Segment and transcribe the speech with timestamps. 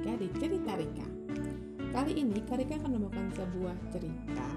[0.00, 1.06] Karika di Cerita Rika.
[1.92, 4.48] Kali ini Karika akan membawakan sebuah cerita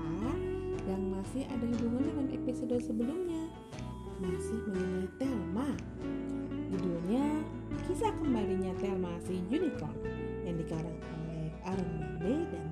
[0.88, 3.52] yang masih ada hubungan dengan episode sebelumnya.
[4.24, 5.68] Masih mengenai Telma.
[6.72, 7.44] Judulnya
[7.84, 10.00] Kisah Kembalinya Telma si Unicorn
[10.48, 11.92] yang dikarang oleh Aaron
[12.24, 12.64] dan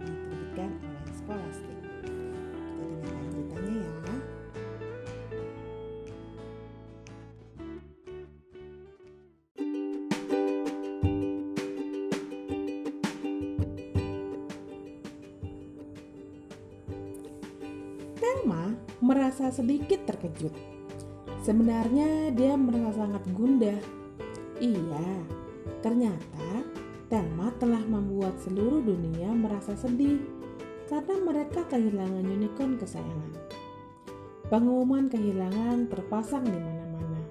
[18.42, 18.74] Telma
[19.06, 20.50] merasa sedikit terkejut.
[21.46, 23.78] Sebenarnya dia merasa sangat gundah.
[24.58, 25.14] Iya,
[25.86, 26.66] ternyata
[27.06, 30.26] Telma telah membuat seluruh dunia merasa sedih
[30.90, 33.46] karena mereka kehilangan unicorn kesayangan.
[34.50, 37.22] Pengumuman kehilangan terpasang di mana-mana.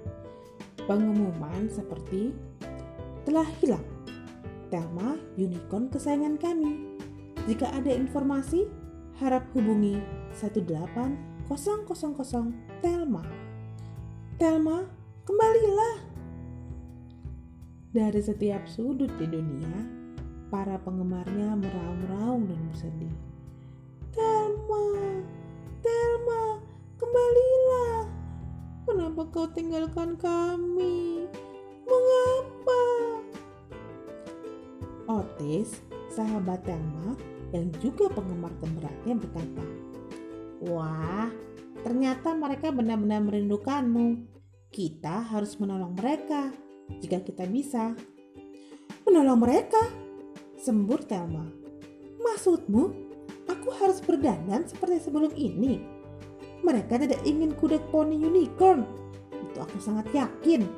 [0.87, 2.31] Pengumuman seperti
[3.27, 3.83] telah hilang.
[4.71, 7.03] Telma unicorn kesayangan kami.
[7.51, 8.71] Jika ada informasi,
[9.19, 11.51] harap hubungi 18000
[12.81, 13.23] Telma.
[14.39, 14.87] Telma,
[15.27, 15.97] kembalilah.
[17.91, 19.75] Dari setiap sudut di dunia,
[20.49, 23.15] para penggemarnya meraung-raung dan bersedih.
[24.15, 24.87] Telma,
[25.83, 26.63] Telma,
[26.97, 28.07] kembalilah.
[28.87, 31.27] Kenapa kau tinggalkan kami?
[31.83, 32.83] Mengapa?
[35.11, 35.83] Otis,
[36.15, 37.19] sahabat Telma,
[37.51, 39.90] yang juga penggemar terberatnya berkata,
[40.61, 41.33] Wah,
[41.81, 44.29] ternyata mereka benar-benar merindukanmu.
[44.69, 46.53] Kita harus menolong mereka
[47.01, 47.97] jika kita bisa.
[49.09, 49.81] Menolong mereka?
[50.61, 51.49] Sembur Telma.
[52.21, 52.83] Maksudmu,
[53.49, 55.81] aku harus berdandan seperti sebelum ini?
[56.61, 58.85] Mereka tidak ingin kuda poni unicorn.
[59.33, 60.69] Itu aku sangat yakin.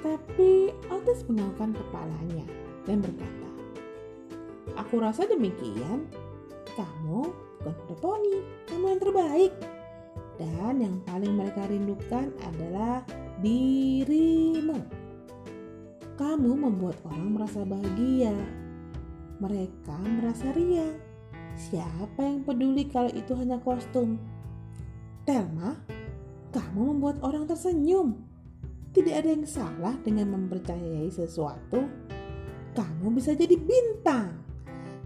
[0.00, 2.46] Tapi Otis menganggukkan kepalanya
[2.86, 3.48] dan berkata,
[4.86, 6.06] Aku rasa demikian.
[6.78, 9.52] Kamu bukan kuda poni, kamu yang terbaik.
[10.40, 13.04] Dan yang paling mereka rindukan adalah
[13.44, 14.80] dirimu.
[16.16, 18.32] Kamu membuat orang merasa bahagia.
[19.40, 20.96] Mereka merasa riang.
[21.56, 24.16] Siapa yang peduli kalau itu hanya kostum?
[25.28, 25.76] Telma,
[26.52, 28.16] kamu membuat orang tersenyum.
[28.90, 31.84] Tidak ada yang salah dengan mempercayai sesuatu.
[32.72, 34.29] Kamu bisa jadi bintang.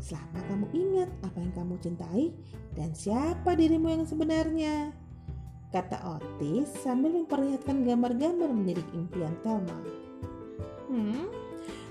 [0.04, 2.28] Selama kamu ingat apa yang kamu cintai
[2.76, 4.92] dan siapa dirimu yang sebenarnya.
[5.72, 9.80] Kata Otis sambil memperlihatkan gambar-gambar menjadi impian Telma.
[10.92, 11.32] Hmm,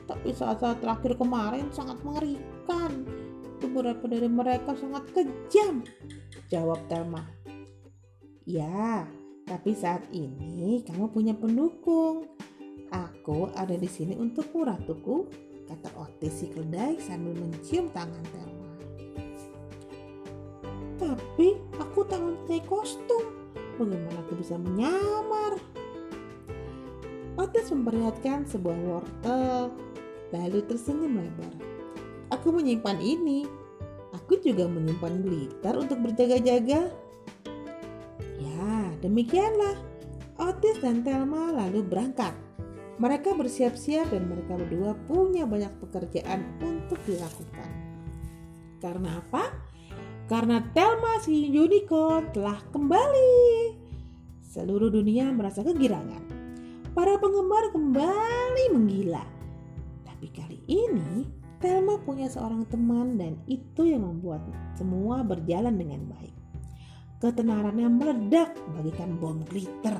[0.05, 3.01] tapi saat-saat terakhir kemarin sangat mengerikan.
[3.57, 5.81] Beberapa dari mereka sangat kejam.
[6.53, 7.25] Jawab Telma.
[8.45, 9.09] Ya,
[9.49, 12.29] tapi saat ini kamu punya pendukung.
[12.93, 15.25] Aku ada di sini untukmu ratuku,
[15.67, 18.71] kata Otis si keledai sambil mencium tangan Telma.
[20.99, 21.47] Tapi
[21.79, 23.23] aku tak mempunyai kostum.
[23.79, 25.57] Bagaimana aku bisa menyamar?
[27.33, 29.73] Otis memperlihatkan sebuah wortel,
[30.29, 31.53] lalu tersenyum lebar.
[32.29, 33.49] Aku menyimpan ini.
[34.13, 36.93] Aku juga menyimpan glitter untuk berjaga-jaga.
[38.37, 39.73] Ya, demikianlah.
[40.37, 42.42] Otis dan Thelma lalu berangkat.
[43.01, 47.69] Mereka bersiap-siap dan mereka berdua punya banyak pekerjaan untuk dilakukan.
[48.77, 49.49] Karena apa?
[50.29, 53.33] Karena Thelma si unicorn telah kembali.
[54.45, 56.21] Seluruh dunia merasa kegirangan.
[56.93, 59.25] Para penggemar kembali menggila.
[60.05, 61.25] Tapi kali ini
[61.57, 64.45] Thelma punya seorang teman dan itu yang membuat
[64.77, 66.35] semua berjalan dengan baik.
[67.23, 69.95] Ketenarannya meledak bagikan bom glitter.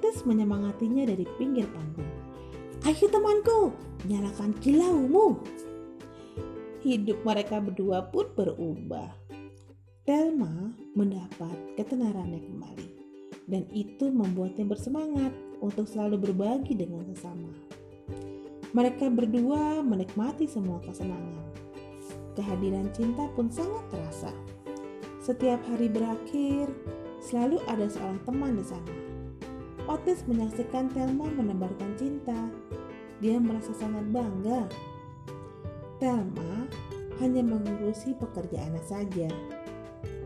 [0.00, 2.08] Otis menyemangatinya dari pinggir panggung.
[2.88, 3.76] Ayo temanku,
[4.08, 5.36] nyalakan kilaumu.
[6.80, 9.12] Hidup mereka berdua pun berubah.
[10.08, 12.88] Thelma mendapat ketenarannya kembali.
[13.44, 17.52] Dan itu membuatnya bersemangat untuk selalu berbagi dengan sesama.
[18.72, 21.44] Mereka berdua menikmati semua kesenangan.
[22.40, 24.32] Kehadiran cinta pun sangat terasa.
[25.20, 26.72] Setiap hari berakhir,
[27.20, 29.09] selalu ada seorang teman di sana.
[29.90, 32.46] Otis menyaksikan Thelma menebarkan cinta.
[33.18, 34.70] Dia merasa sangat bangga.
[35.98, 36.70] Thelma
[37.18, 39.26] hanya mengurusi pekerjaannya saja.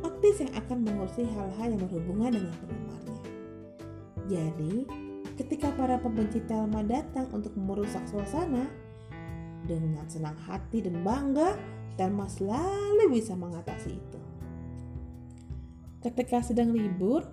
[0.04, 3.20] Otis yang akan mengurusi hal-hal yang berhubungan dengan penggemarnya.
[4.28, 4.74] Jadi,
[5.40, 8.68] ketika para pembenci Thelma datang untuk merusak suasana,
[9.64, 11.56] dengan senang hati dan bangga,
[11.96, 14.20] Thelma selalu bisa mengatasi itu.
[16.04, 17.24] Ketika sedang libur,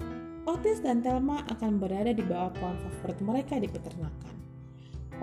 [0.51, 4.35] Otis dan Thelma akan berada di bawah pohon favorit mereka di peternakan.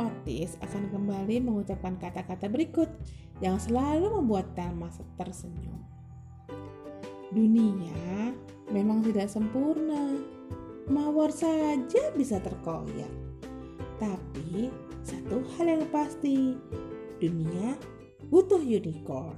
[0.01, 2.89] Otis akan kembali mengucapkan kata-kata berikut
[3.45, 4.89] yang selalu membuat Thelma
[5.21, 5.85] tersenyum.
[7.29, 8.33] Dunia
[8.73, 10.17] memang tidak sempurna.
[10.89, 13.13] Mawar saja bisa terkoyak.
[14.01, 14.73] Tapi
[15.05, 16.57] satu hal yang pasti,
[17.21, 17.77] dunia
[18.33, 19.37] butuh unicorn.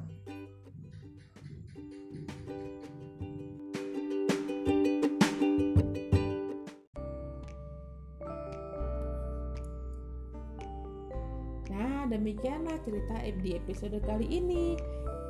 [12.08, 14.78] Demikianlah cerita di episode kali ini.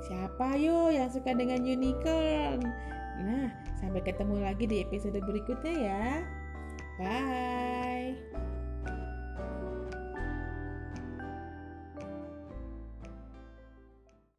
[0.06, 2.60] Siapa yo yang suka dengan unicorn?
[3.20, 3.48] Nah,
[3.80, 6.04] sampai ketemu lagi di episode berikutnya ya.
[7.00, 8.49] Bye.